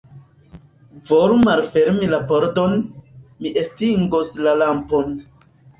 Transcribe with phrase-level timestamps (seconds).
[1.09, 2.75] Volu malfermi la pordon;
[3.45, 5.19] mi estingos la lampon.